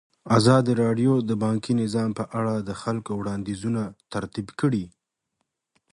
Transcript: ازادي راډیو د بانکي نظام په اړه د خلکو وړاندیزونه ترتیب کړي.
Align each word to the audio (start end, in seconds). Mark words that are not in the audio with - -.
ازادي 0.37 0.73
راډیو 0.83 1.13
د 1.29 1.31
بانکي 1.43 1.73
نظام 1.81 2.09
په 2.19 2.23
اړه 2.39 2.53
د 2.67 2.71
خلکو 2.81 3.11
وړاندیزونه 3.15 3.81
ترتیب 4.13 4.47
کړي. 4.59 4.83